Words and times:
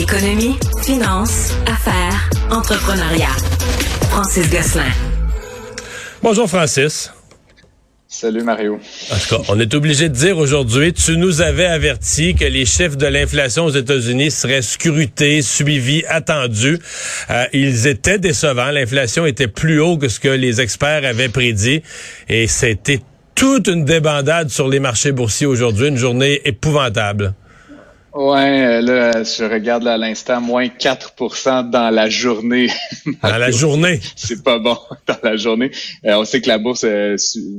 Économie, 0.00 0.56
finance, 0.82 1.52
affaires, 1.66 2.30
entrepreneuriat. 2.50 3.36
Francis 4.08 4.48
Gosselin. 4.48 4.90
Bonjour 6.22 6.48
Francis. 6.48 7.12
Salut 8.08 8.42
Mario. 8.42 8.80
En 9.12 9.16
tout 9.18 9.36
cas, 9.36 9.42
on 9.50 9.60
est 9.60 9.74
obligé 9.74 10.08
de 10.08 10.14
dire 10.14 10.38
aujourd'hui, 10.38 10.94
tu 10.94 11.18
nous 11.18 11.42
avais 11.42 11.66
averti 11.66 12.34
que 12.34 12.46
les 12.46 12.64
chiffres 12.64 12.96
de 12.96 13.04
l'inflation 13.04 13.66
aux 13.66 13.72
États-Unis 13.72 14.30
seraient 14.30 14.62
scrutés, 14.62 15.42
suivis, 15.42 16.02
attendus. 16.08 16.78
Euh, 17.28 17.44
ils 17.52 17.86
étaient 17.86 18.18
décevants. 18.18 18.70
L'inflation 18.70 19.26
était 19.26 19.48
plus 19.48 19.80
haut 19.80 19.98
que 19.98 20.08
ce 20.08 20.18
que 20.18 20.28
les 20.28 20.62
experts 20.62 21.04
avaient 21.04 21.28
prédit. 21.28 21.82
Et 22.30 22.46
c'était 22.46 23.00
toute 23.34 23.68
une 23.68 23.84
débandade 23.84 24.48
sur 24.48 24.66
les 24.66 24.80
marchés 24.80 25.12
boursiers 25.12 25.46
aujourd'hui, 25.46 25.88
une 25.88 25.98
journée 25.98 26.40
épouvantable. 26.46 27.34
Ouais, 28.12 28.64
euh, 28.64 28.80
là, 28.80 29.22
je 29.22 29.44
regarde 29.44 29.86
à 29.86 29.96
l'instant, 29.96 30.40
moins 30.40 30.66
4% 30.66 31.70
dans 31.70 31.90
la 31.90 32.08
journée. 32.08 32.68
Dans 33.22 33.36
la 33.36 33.50
journée? 33.52 34.00
C'est 34.16 34.42
pas 34.42 34.58
bon, 34.58 34.76
dans 35.06 35.18
la 35.22 35.36
journée. 35.36 35.70
Euh, 36.04 36.14
on 36.14 36.24
sait 36.24 36.40
que 36.40 36.48
la 36.48 36.58
bourse 36.58 36.84
euh, 36.84 37.16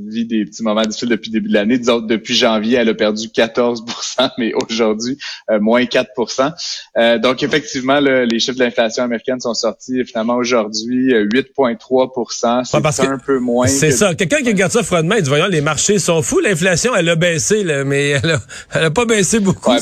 vit 0.08 0.26
des 0.26 0.44
petits 0.44 0.62
moments 0.62 0.82
difficiles 0.82 1.08
depuis 1.08 1.30
le 1.30 1.40
début 1.40 1.48
de 1.48 1.54
l'année. 1.54 1.78
Disons, 1.78 2.00
depuis 2.00 2.34
janvier, 2.34 2.78
elle 2.78 2.90
a 2.90 2.94
perdu 2.94 3.28
14% 3.28 4.30
mais 4.38 4.52
aujourd'hui, 4.54 5.16
moins 5.60 5.84
4% 5.84 7.18
Donc, 7.20 7.42
effectivement, 7.42 7.98
les 8.00 8.38
chiffres 8.38 8.58
de 8.58 8.64
l'inflation 8.64 9.04
américaine 9.04 9.40
sont 9.40 9.54
sortis 9.54 10.04
finalement 10.04 10.34
aujourd'hui, 10.34 11.12
8,3 11.12 12.64
C'est 12.64 13.06
un 13.06 13.18
peu 13.18 13.38
moins. 13.38 13.66
C'est 13.66 13.90
ça. 13.90 14.14
Quelqu'un 14.14 14.42
qui 14.42 14.48
regarde 14.48 14.72
ça 14.72 14.82
froidement, 14.82 15.14
il 15.14 15.22
dit, 15.22 15.28
voyons, 15.28 15.46
les 15.46 15.60
marchés 15.62 15.98
sont 15.98 16.20
fous. 16.20 16.40
L'inflation, 16.40 16.94
elle 16.94 17.08
a 17.08 17.16
baissé, 17.16 17.64
là, 17.64 17.84
mais 17.84 18.10
elle 18.10 18.32
a, 18.32 18.38
elle 18.74 18.84
a 18.84 18.90
pas 18.90 19.06
baissé 19.06 19.40
beaucoup. 19.40 19.70
Ouais, 19.70 19.80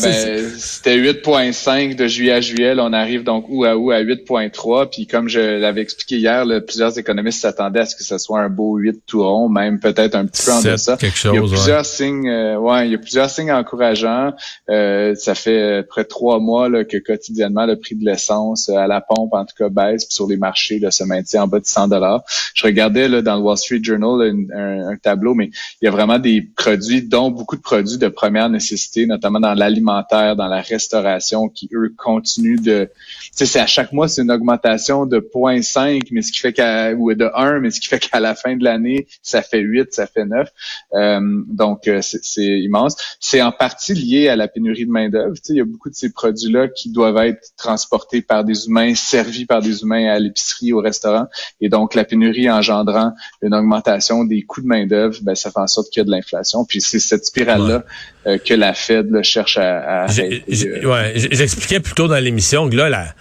c'était 0.60 0.96
8,5 0.98 1.96
de 1.96 2.06
juillet 2.06 2.32
à 2.32 2.40
juillet. 2.40 2.74
on 2.78 2.92
arrive 2.92 3.24
donc 3.24 3.46
août 3.48 3.64
à 3.64 3.76
août 3.76 3.92
à 3.92 4.02
8,3. 4.02 4.90
Puis 4.90 5.06
comme 5.06 5.28
je 5.28 5.40
l'avais 5.40 5.80
expliqué 5.80 6.18
hier, 6.18 6.44
plusieurs 6.66 6.98
économistes 6.98 7.40
s'attendaient 7.40 7.80
à 7.80 7.86
ce 7.86 7.96
que 7.96 8.04
ce 8.04 8.18
soit 8.18 8.40
un 8.40 8.50
beau 8.50 8.76
8 8.76 9.02
tout 9.06 9.22
rond, 9.22 9.48
même 9.48 9.80
peut-être 9.80 10.14
un 10.14 10.26
petit 10.26 10.44
peu 10.44 10.52
en 10.52 10.62
deçà. 10.62 10.96
Quelque 10.96 11.16
chose, 11.16 11.32
il 11.34 11.40
y 11.40 11.44
a 11.44 11.48
plusieurs 11.48 11.84
signes, 11.86 12.28
euh, 12.28 12.56
ouais, 12.58 12.86
il 12.86 12.92
y 12.92 12.94
a 12.94 12.98
plusieurs 12.98 13.30
signes 13.30 13.52
encourageants. 13.52 14.32
Euh, 14.68 15.14
ça 15.14 15.34
fait 15.34 15.82
près 15.88 16.04
de 16.04 16.08
trois 16.08 16.38
mois 16.38 16.68
là, 16.68 16.84
que 16.84 16.98
quotidiennement 16.98 17.66
le 17.66 17.78
prix 17.78 17.94
de 17.94 18.04
l'essence 18.04 18.68
euh, 18.68 18.76
à 18.76 18.86
la 18.86 19.00
pompe, 19.00 19.32
en 19.32 19.44
tout 19.44 19.54
cas, 19.56 19.68
baisse. 19.70 20.04
Puis 20.04 20.14
sur 20.14 20.28
les 20.28 20.36
marchés, 20.36 20.78
là, 20.78 20.90
se 20.90 21.04
maintient 21.04 21.44
en 21.44 21.48
bas 21.48 21.60
de 21.60 21.66
100 21.66 21.88
dollars. 21.88 22.22
Je 22.54 22.66
regardais 22.66 23.08
là, 23.08 23.22
dans 23.22 23.36
le 23.36 23.42
Wall 23.42 23.56
Street 23.56 23.80
Journal 23.82 24.36
un, 24.54 24.88
un 24.90 24.96
tableau, 24.96 25.34
mais 25.34 25.50
il 25.80 25.86
y 25.86 25.88
a 25.88 25.90
vraiment 25.90 26.18
des 26.18 26.42
produits, 26.42 27.02
dont 27.02 27.30
beaucoup 27.30 27.56
de 27.56 27.62
produits 27.62 27.98
de 27.98 28.08
première 28.08 28.50
nécessité, 28.50 29.06
notamment 29.06 29.40
dans 29.40 29.54
l'alimentaire, 29.54 30.36
dans 30.36 30.49
la 30.50 30.60
restauration 30.60 31.48
qui, 31.48 31.68
eux, 31.74 31.94
continuent 31.96 32.60
de... 32.60 32.90
Tu 32.94 33.30
sais, 33.32 33.46
c'est 33.46 33.60
à 33.60 33.66
chaque 33.66 33.92
mois, 33.92 34.08
c'est 34.08 34.22
une 34.22 34.30
augmentation 34.30 35.06
de 35.06 35.18
0.5, 35.18 36.08
mais 36.10 36.22
ce 36.22 36.32
qui 36.32 36.40
fait 36.40 36.52
qu'à... 36.52 36.92
ou 36.92 37.14
de 37.14 37.30
1, 37.34 37.60
mais 37.60 37.70
ce 37.70 37.80
qui 37.80 37.88
fait 37.88 37.98
qu'à 37.98 38.20
la 38.20 38.34
fin 38.34 38.56
de 38.56 38.64
l'année, 38.64 39.06
ça 39.22 39.42
fait 39.42 39.60
8, 39.60 39.92
ça 39.92 40.06
fait 40.06 40.24
9. 40.24 40.48
Euh, 40.94 41.20
donc, 41.48 41.88
euh, 41.88 42.00
c'est 42.02 42.60
immense. 42.60 42.96
C'est 43.20 43.42
en 43.42 43.52
partie 43.52 43.94
lié 43.94 44.28
à 44.28 44.36
la 44.36 44.48
pénurie 44.48 44.86
de 44.86 44.90
main-d'œuvre. 44.90 45.34
Tu 45.36 45.40
sais, 45.42 45.52
il 45.54 45.56
y 45.56 45.60
a 45.60 45.64
beaucoup 45.64 45.90
de 45.90 45.94
ces 45.94 46.12
produits-là 46.12 46.68
qui 46.68 46.90
doivent 46.90 47.18
être 47.18 47.48
transportés 47.56 48.22
par 48.22 48.44
des 48.44 48.66
humains, 48.66 48.94
servis 48.94 49.46
par 49.46 49.62
des 49.62 49.82
humains 49.82 50.08
à 50.08 50.18
l'épicerie, 50.18 50.72
au 50.72 50.80
restaurant. 50.80 51.26
Et 51.60 51.68
donc, 51.68 51.94
la 51.94 52.04
pénurie 52.04 52.50
engendrant 52.50 53.14
une 53.42 53.54
augmentation 53.54 54.24
des 54.24 54.42
coûts 54.42 54.62
de 54.62 54.66
main-d'œuvre, 54.66 55.18
ben, 55.22 55.34
ça 55.34 55.50
fait 55.50 55.60
en 55.60 55.66
sorte 55.66 55.90
qu'il 55.90 56.00
y 56.00 56.02
a 56.02 56.04
de 56.04 56.10
l'inflation. 56.10 56.64
Puis 56.64 56.80
c'est 56.80 56.98
cette 56.98 57.24
spirale-là 57.24 57.84
euh, 58.26 58.38
que 58.38 58.54
la 58.54 58.74
Fed 58.74 59.22
cherche 59.22 59.56
à, 59.56 60.04
à 60.04 60.06
ouais, 60.06 61.12
j'expliquais 61.14 61.80
plus 61.80 61.94
tôt 61.94 62.08
dans 62.08 62.18
l'émission 62.22 62.68
que 62.68 62.76
là, 62.76 62.88
la, 62.88 63.14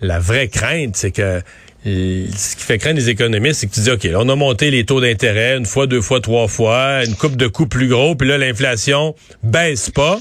la 0.00 0.18
vraie 0.18 0.48
crainte, 0.48 0.96
c'est 0.96 1.10
que 1.10 1.42
ce 1.84 2.56
qui 2.56 2.64
fait 2.64 2.78
craindre 2.78 2.98
les 2.98 3.10
économistes, 3.10 3.60
c'est 3.60 3.66
que 3.68 3.74
tu 3.74 3.80
dis, 3.80 3.90
OK, 3.90 4.08
on 4.16 4.28
a 4.28 4.34
monté 4.34 4.70
les 4.70 4.84
taux 4.84 5.00
d'intérêt 5.00 5.56
une 5.56 5.66
fois, 5.66 5.86
deux 5.86 6.00
fois, 6.00 6.20
trois 6.20 6.48
fois, 6.48 7.04
une 7.04 7.14
coupe 7.14 7.36
de 7.36 7.46
coûts 7.46 7.66
plus 7.66 7.88
gros, 7.88 8.16
puis 8.16 8.28
là, 8.28 8.38
l'inflation 8.38 9.14
baisse 9.42 9.90
pas. 9.90 10.20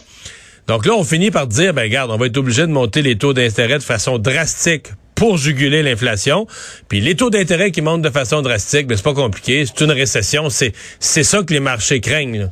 Donc 0.68 0.86
là, 0.86 0.94
on 0.94 1.04
finit 1.04 1.32
par 1.32 1.48
dire, 1.48 1.74
ben 1.74 1.84
regarde, 1.84 2.12
on 2.12 2.18
va 2.18 2.28
être 2.28 2.38
obligé 2.38 2.64
de 2.64 2.72
monter 2.72 3.02
les 3.02 3.18
taux 3.18 3.34
d'intérêt 3.34 3.78
de 3.78 3.84
façon 3.84 4.18
drastique 4.18 4.88
pour 5.16 5.38
juguler 5.38 5.82
l'inflation. 5.82 6.46
Puis 6.88 7.02
les 7.02 7.16
taux 7.16 7.30
d'intérêt 7.30 7.72
qui 7.72 7.82
montent 7.82 8.02
de 8.02 8.10
façon 8.10 8.42
drastique, 8.42 8.88
ben 8.88 8.98
c'est 8.98 9.04
pas 9.04 9.14
compliqué, 9.14 9.66
c'est 9.66 9.84
une 9.84 9.92
récession, 9.92 10.50
c'est 10.50 10.74
c'est 11.00 11.24
ça 11.24 11.42
que 11.44 11.54
les 11.54 11.60
marchés 11.60 12.02
craignent. 12.02 12.52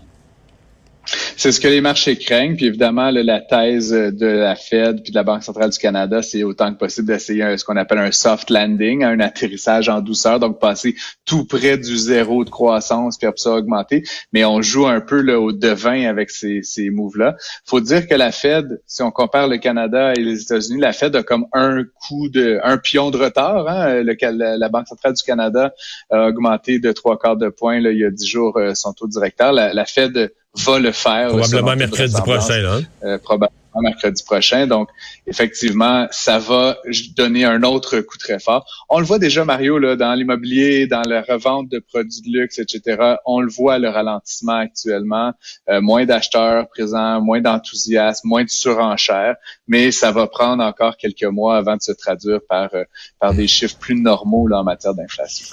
C'est 1.05 1.51
ce 1.51 1.59
que 1.59 1.67
les 1.67 1.81
marchés 1.81 2.17
craignent. 2.17 2.55
Puis 2.55 2.67
évidemment, 2.67 3.11
la 3.11 3.41
thèse 3.41 3.91
de 3.91 4.25
la 4.25 4.55
Fed 4.55 5.03
puis 5.03 5.11
de 5.11 5.15
la 5.17 5.23
Banque 5.23 5.43
centrale 5.43 5.69
du 5.69 5.77
Canada, 5.77 6.21
c'est 6.21 6.43
autant 6.43 6.73
que 6.73 6.77
possible 6.77 7.07
d'essayer 7.07 7.57
ce 7.57 7.65
qu'on 7.65 7.75
appelle 7.75 7.97
un 7.97 8.11
soft 8.11 8.49
landing, 8.49 9.03
un 9.03 9.19
atterrissage 9.19 9.89
en 9.89 10.01
douceur, 10.01 10.39
donc 10.39 10.59
passer 10.59 10.95
tout 11.25 11.45
près 11.45 11.77
du 11.77 11.97
zéro 11.97 12.45
de 12.45 12.49
croissance 12.49 13.17
puis 13.17 13.27
ça 13.35 13.51
augmenter. 13.51 14.03
Mais 14.31 14.45
on 14.45 14.61
joue 14.61 14.87
un 14.87 15.01
peu 15.01 15.21
là, 15.21 15.39
au 15.39 15.51
devin 15.51 16.07
avec 16.07 16.29
ces, 16.29 16.61
ces 16.63 16.89
moves-là. 16.89 17.35
faut 17.65 17.81
dire 17.81 18.07
que 18.07 18.15
la 18.15 18.31
Fed, 18.31 18.81
si 18.87 19.01
on 19.01 19.11
compare 19.11 19.47
le 19.47 19.57
Canada 19.57 20.13
et 20.13 20.21
les 20.21 20.41
États-Unis, 20.41 20.79
la 20.79 20.93
Fed 20.93 21.15
a 21.15 21.23
comme 21.23 21.45
un 21.51 21.83
coup 22.07 22.29
de, 22.29 22.59
un 22.63 22.77
pion 22.77 23.11
de 23.11 23.17
retard. 23.17 23.67
Hein? 23.67 24.03
La, 24.03 24.69
Banque 24.69 24.87
centrale 24.87 25.13
du 25.13 25.23
Canada 25.23 25.73
a 26.09 26.27
augmenté 26.27 26.79
de 26.79 26.91
trois 26.91 27.19
quarts 27.19 27.37
de 27.37 27.49
point 27.49 27.79
là, 27.79 27.91
il 27.91 27.99
y 27.99 28.05
a 28.05 28.09
dix 28.09 28.27
jours 28.27 28.57
euh, 28.57 28.73
son 28.73 28.93
taux 28.93 29.07
directeur. 29.07 29.51
La 29.51 29.85
Fed 29.85 30.31
va 30.55 30.79
le 30.79 30.91
faire. 30.91 31.29
Probablement 31.29 31.75
mercredi 31.75 32.21
prochain, 32.21 32.57
là. 32.59 32.75
Hein? 32.75 32.83
Euh, 33.03 33.17
probablement 33.17 33.63
mercredi 33.81 34.23
prochain. 34.23 34.67
Donc, 34.67 34.89
effectivement, 35.25 36.07
ça 36.11 36.39
va 36.39 36.77
donner 37.15 37.45
un 37.45 37.63
autre 37.63 37.99
coup 38.01 38.17
très 38.17 38.39
fort. 38.39 38.65
On 38.89 38.99
le 38.99 39.05
voit 39.05 39.19
déjà, 39.19 39.45
Mario, 39.45 39.79
là, 39.79 39.95
dans 39.95 40.13
l'immobilier, 40.13 40.87
dans 40.87 41.01
la 41.01 41.21
revente 41.21 41.69
de 41.69 41.79
produits 41.79 42.21
de 42.21 42.39
luxe, 42.39 42.59
etc. 42.59 43.15
On 43.25 43.39
le 43.39 43.49
voit, 43.49 43.79
le 43.79 43.89
ralentissement 43.89 44.57
actuellement. 44.57 45.33
Euh, 45.69 45.81
moins 45.81 46.05
d'acheteurs 46.05 46.67
présents, 46.69 47.21
moins 47.21 47.41
d'enthousiasme, 47.41 48.27
moins 48.27 48.43
de 48.43 48.49
surenchères. 48.49 49.35
Mais 49.67 49.91
ça 49.91 50.11
va 50.11 50.27
prendre 50.27 50.63
encore 50.63 50.97
quelques 50.97 51.23
mois 51.23 51.57
avant 51.57 51.75
de 51.75 51.81
se 51.81 51.91
traduire 51.91 52.39
par, 52.47 52.69
euh, 52.73 52.83
par 53.19 53.33
des 53.33 53.47
chiffres 53.47 53.77
plus 53.79 53.95
normaux 53.95 54.47
là, 54.47 54.59
en 54.59 54.63
matière 54.63 54.93
d'inflation. 54.93 55.47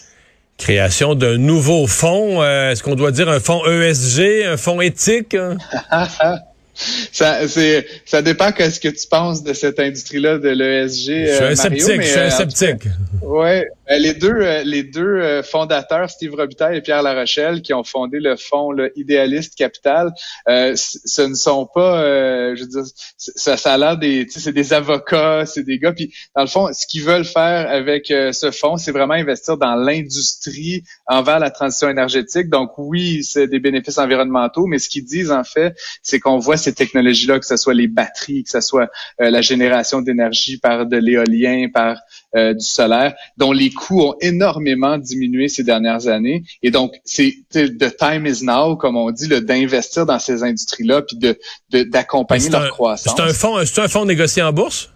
Création 0.61 1.15
d'un 1.15 1.39
nouveau 1.39 1.87
fonds. 1.87 2.43
Euh, 2.43 2.71
est-ce 2.71 2.83
qu'on 2.83 2.95
doit 2.95 3.13
dire 3.13 3.31
un 3.31 3.41
fonds 3.41 3.65
ESG, 3.65 4.45
un 4.45 4.59
fonds 4.59 4.83
éthique? 4.83 5.35
ça, 7.13 7.49
c'est, 7.49 7.87
ça 8.05 8.21
dépend 8.21 8.51
de 8.51 8.71
ce 8.71 8.79
que 8.79 8.89
tu 8.89 9.07
penses 9.09 9.43
de 9.43 9.55
cette 9.55 9.81
industrie-là 9.81 10.37
de 10.37 10.51
l'ESG. 10.51 11.27
Je 11.27 11.35
suis 11.35 11.45
un 11.45 11.55
sceptique, 11.55 12.03
je 12.03 12.07
suis 12.07 12.19
un 12.19 12.25
euh, 12.25 12.31
sceptique. 12.31 12.89
Oui, 13.23 13.41
ben, 13.41 13.65
les 13.99 14.15
deux, 14.15 14.35
euh, 14.35 14.63
les 14.63 14.85
deux 14.85 15.03
euh, 15.03 15.43
fondateurs, 15.43 16.11
Steve 16.11 16.35
Robitaille 16.35 16.77
et 16.77 16.81
Pierre 16.81 17.03
Larochelle, 17.03 17.61
qui 17.61 17.75
ont 17.75 17.83
fondé 17.83 18.21
le 18.21 18.37
fonds 18.37 18.71
Idéaliste 18.95 19.57
Capital, 19.57 20.13
euh, 20.49 20.75
ce 20.77 21.23
ne 21.23 21.35
sont 21.35 21.67
pas, 21.67 22.55
je 22.55 22.61
veux 22.61 22.69
dire, 22.69 22.85
ça, 23.17 23.57
ça 23.57 23.75
a 23.75 23.79
l'air 23.79 23.97
des, 23.97 24.27
c'est 24.29 24.53
des 24.53 24.73
avocats, 24.73 25.45
c'est 25.47 25.65
des 25.65 25.79
gars. 25.79 25.93
Puis 25.93 26.13
dans 26.37 26.43
le 26.43 26.49
fond, 26.49 26.69
ce 26.73 26.87
qu'ils 26.87 27.03
veulent 27.03 27.25
faire 27.25 27.69
avec 27.69 28.07
ce 28.09 28.51
fonds, 28.51 28.77
c'est 28.77 28.93
vraiment 28.93 29.15
investir 29.15 29.57
dans 29.57 29.75
l'industrie 29.75 30.85
envers 31.07 31.39
la 31.39 31.51
transition 31.51 31.89
énergétique. 31.89 32.49
Donc 32.49 32.73
oui, 32.79 33.25
c'est 33.25 33.49
des 33.49 33.59
bénéfices 33.59 33.99
environnementaux, 33.99 34.67
mais 34.67 34.79
ce 34.79 34.89
qu'ils 34.89 35.05
disent 35.05 35.33
en 35.33 35.45
fait, 35.45 35.75
c'est 36.03 36.21
qu'on 36.21 36.39
voit 36.39 36.57
ces 36.57 36.75
technologies-là, 36.75 37.39
que 37.39 37.47
ce 37.47 37.57
soit 37.57 37.75
les 37.75 37.89
batteries, 37.89 38.45
que 38.45 38.51
ce 38.51 38.61
soit 38.61 38.89
la 39.19 39.41
génération 39.41 40.01
d'énergie 40.01 40.59
par 40.59 40.87
de 40.87 40.97
l'éolien, 40.97 41.69
par 41.73 41.99
du 42.35 42.65
solaire 42.65 43.15
dont 43.37 43.53
les 43.53 43.71
coûts 43.71 44.03
ont 44.03 44.15
énormément 44.21 44.99
diminué 44.99 45.49
ces 45.49 45.65
dernières 45.65 46.07
années. 46.07 46.45
Et 46.63 46.71
donc, 46.71 46.95
c'est 47.05 47.35
the 47.53 47.97
time 47.97 48.27
is 48.27 48.45
now, 48.45 48.77
comme 48.77 48.97
on 48.97 49.11
dit, 49.11 49.29
d'investir 49.29 50.07
dans 50.07 50.19
ces 50.19 50.43
industries-là, 50.43 51.03
puis 51.03 51.17
de 51.17 51.39
d'accompagner 51.85 52.49
leur 52.49 52.71
croissance. 52.71 53.15
C'est 53.17 53.23
un 53.23 53.33
fonds, 53.33 53.65
c'est 53.65 53.81
un 53.81 53.89
fonds 53.89 54.05
négocié 54.05 54.43
en 54.43 54.53
bourse? 54.53 54.90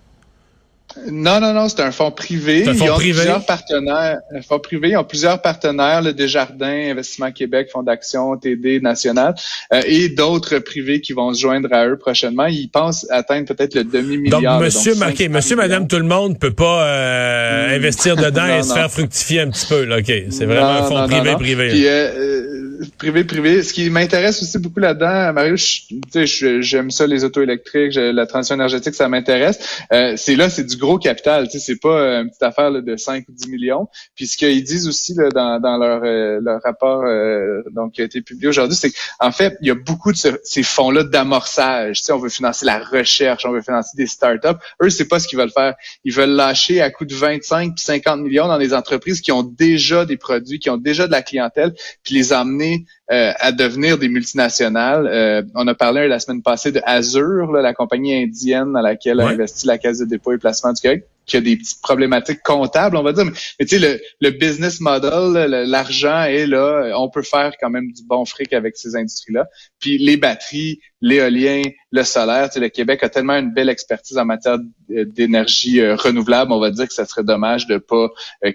Non, 1.11 1.41
non, 1.41 1.53
non, 1.53 1.69
c'est 1.69 1.81
un 1.81 1.91
fonds 1.91 2.11
privé. 2.11 2.67
Un 2.69 2.75
fonds 2.75 2.85
ils 2.85 2.91
ont 2.91 2.95
privé? 2.95 3.13
plusieurs 3.13 3.45
partenaires. 3.45 4.19
Un 4.35 4.43
fonds 4.43 4.59
privé, 4.59 4.91
ils 4.91 4.97
ont 4.97 5.05
plusieurs 5.05 5.41
partenaires, 5.43 6.03
le 6.03 6.13
Desjardins, 6.13 6.91
Investissement 6.91 7.33
Québec, 7.33 7.69
Fonds 7.73 7.83
d'action, 7.83 8.37
TD 8.37 8.81
National, 8.81 9.35
euh, 9.73 9.83
et 9.87 10.09
d'autres 10.09 10.59
privés 10.59 11.01
qui 11.01 11.13
vont 11.13 11.33
se 11.35 11.41
joindre 11.41 11.73
à 11.73 11.87
eux 11.87 11.97
prochainement. 11.97 12.47
Ils 12.47 12.69
pensent 12.69 13.07
atteindre 13.11 13.47
peut-être 13.55 13.75
le 13.75 13.85
demi-milliard. 13.85 14.41
Donc, 14.41 14.63
monsieur 14.63 14.95
marqué, 14.95 15.29
monsieur, 15.29 15.57
madame, 15.57 15.89
tout 15.89 15.99
le 15.99 16.05
monde 16.05 16.39
peut 16.39 16.55
pas 16.55 16.87
euh, 16.87 17.77
investir 17.77 18.17
dedans 18.17 18.47
et 18.59 18.63
se 18.63 18.73
faire 18.73 18.91
fructifier 18.91 19.41
un 19.41 19.51
petit 19.51 19.67
peu. 19.67 19.85
Là. 19.85 19.99
OK, 19.99 20.13
c'est 20.31 20.47
vraiment 20.47 20.69
un 20.69 20.83
fonds 20.85 21.07
privé, 21.07 21.35
privé. 21.35 21.69
Puis, 21.71 21.87
euh, 21.87 22.54
privé, 22.99 23.25
privé. 23.25 23.63
Ce 23.63 23.73
qui 23.73 23.91
m'intéresse 23.91 24.43
aussi 24.43 24.59
beaucoup 24.59 24.81
là-dedans, 24.81 25.33
Mario, 25.33 25.57
j'aime 25.57 26.91
ça, 26.91 27.07
les 27.07 27.25
autos 27.25 27.43
électriques, 27.43 27.95
la 27.95 28.27
transition 28.27 28.55
énergétique, 28.55 28.95
ça 28.95 29.09
m'intéresse. 29.09 29.83
Euh, 29.93 30.15
c'est 30.17 30.37
là, 30.37 30.51
c'est 30.51 30.65
du 30.65 30.77
gros 30.77 30.99
capital. 30.99 31.49
C'est 31.51 31.81
pas 31.81 32.21
une 32.21 32.29
petite 32.29 32.43
affaire 32.43 32.71
de 32.73 32.97
5 32.97 33.25
ou 33.29 33.33
10 33.33 33.49
millions. 33.49 33.89
Puis 34.15 34.27
ce 34.27 34.37
qu'ils 34.37 34.65
disent 34.65 34.89
aussi 34.89 35.15
là, 35.15 35.29
dans, 35.31 35.61
dans 35.61 35.77
leur, 35.77 36.03
euh, 36.05 36.41
leur 36.43 36.63
rapport 36.63 37.05
euh, 37.05 37.63
donc 37.73 37.93
qui 37.93 38.03
a 38.03 38.05
été 38.05 38.21
publié 38.21 38.49
aujourd'hui, 38.49 38.77
c'est 38.77 38.91
qu'en 38.91 39.33
fait, 39.33 39.57
il 39.61 39.69
y 39.69 39.71
a 39.71 39.75
beaucoup 39.75 40.13
de 40.13 40.19
ces 40.43 40.63
fonds-là 40.63 41.05
d'amorçage. 41.05 42.01
On 42.11 42.19
veut 42.19 42.29
financer 42.29 42.67
la 42.67 42.79
recherche, 42.79 43.45
on 43.47 43.53
veut 43.53 43.63
financer 43.63 43.97
des 43.97 44.07
startups. 44.07 44.59
Eux, 44.83 44.91
c'est 44.91 45.09
pas 45.09 45.19
ce 45.19 45.29
qu'ils 45.29 45.39
veulent 45.39 45.51
faire. 45.51 45.75
Ils 46.05 46.13
veulent 46.13 46.31
lâcher 46.31 46.81
à 46.81 46.91
coût 46.91 47.05
de 47.05 47.15
25 47.15 47.75
puis 47.75 47.85
50 47.85 48.21
millions 48.21 48.49
dans 48.49 48.59
des 48.59 48.75
entreprises 48.75 49.21
qui 49.21 49.33
ont 49.33 49.43
déjà 49.43 50.05
des 50.05 50.17
produits, 50.17 50.59
qui 50.59 50.71
ont 50.71 50.77
déjà 50.77 51.07
de 51.07 51.13
la 51.13 51.23
clientèle, 51.23 51.75
puis 52.03 52.15
les 52.15 52.33
amener 52.33 52.64
euh, 53.13 53.33
à 53.39 53.53
devenir 53.53 53.99
des 53.99 54.09
multinationales. 54.09 55.07
Euh, 55.07 55.43
on 55.55 55.67
a 55.69 55.75
parlé 55.75 56.09
la 56.09 56.19
semaine 56.19 56.43
passée 56.43 56.73
de 56.73 56.81
Azure, 56.85 57.53
la 57.53 57.75
compagnie 57.75 58.15
indienne 58.15 58.73
dans 58.73 58.81
laquelle 58.81 59.21
a 59.21 59.29
investi 59.29 59.67
la 59.67 59.79
Caisse 59.79 59.99
de 59.99 60.07
dépôt 60.07 60.33
et 60.33 60.39
placement 60.39 60.73
du 60.73 60.81
Québec 60.81 61.05
qui 61.27 61.37
a 61.39 61.41
des 61.41 61.57
petites 61.57 61.81
problématiques 61.81 62.43
comptables, 62.43 62.97
on 62.97 63.03
va 63.03 63.13
dire. 63.13 63.25
Mais, 63.25 63.67
tu 63.67 63.67
sais, 63.67 63.79
le, 63.79 64.01
le, 64.21 64.31
business 64.31 64.81
model, 64.81 65.33
l'argent 65.67 66.23
est 66.25 66.47
là. 66.47 66.93
On 66.97 67.09
peut 67.09 67.23
faire 67.23 67.53
quand 67.61 67.71
même 67.71 67.93
du 67.93 68.03
bon 68.05 68.25
fric 68.25 68.53
avec 68.53 68.77
ces 68.77 68.95
industries-là. 68.95 69.47
Puis 69.81 69.97
les 69.99 70.17
batteries, 70.17 70.81
l'éolien, 71.01 71.63
le 71.93 72.05
solaire, 72.05 72.49
tu 72.49 72.55
sais, 72.55 72.61
le 72.61 72.69
Québec 72.69 73.03
a 73.03 73.09
tellement 73.09 73.37
une 73.37 73.53
belle 73.53 73.71
expertise 73.71 74.19
en 74.19 74.27
matière 74.27 74.59
d'énergie 74.89 75.81
euh, 75.81 75.97
renouvelable. 75.97 76.53
On 76.53 76.61
va 76.61 76.71
dire 76.71 76.87
que 76.87 76.95
ça 76.95 77.07
serait 77.07 77.25
dommage 77.25 77.67
de 77.67 77.79
pas 77.79 78.09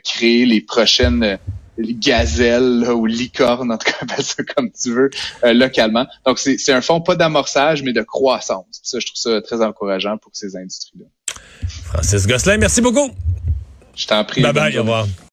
créer 0.04 0.46
les 0.46 0.62
prochaines 0.62 1.40
gazelle 1.81 2.90
ou 2.92 3.06
licorne, 3.06 3.72
en 3.72 3.78
tout 3.78 3.92
cas, 3.92 3.98
appelle 4.02 4.24
ça 4.26 4.44
comme 4.56 4.72
tu 4.72 4.92
veux, 4.92 5.10
euh, 5.44 5.54
localement. 5.54 6.06
Donc, 6.26 6.40
c'est 6.40 6.72
un 6.72 6.81
fonds 6.81 7.02
pas 7.02 7.16
d'amorçage, 7.16 7.84
mais 7.84 7.94
de 7.94 8.02
croissance. 8.02 8.66
ça, 8.84 9.00
je 9.00 9.06
trouve 9.06 9.18
ça 9.18 9.42
très 9.42 9.62
encourageant 9.64 10.18
pour 10.18 10.31
ces 10.34 10.56
industries-là. 10.56 11.06
Francis 11.86 12.26
Gosselin, 12.26 12.58
merci 12.58 12.81
beaucoup. 12.81 13.12
Je 13.96 14.08
t'en 14.08 14.24
prie. 14.24 14.42
Bye 14.42 14.54
bye, 14.54 14.78
au 14.78 14.81
revoir. 14.81 15.08